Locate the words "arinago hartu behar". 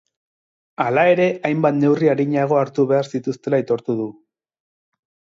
2.13-3.09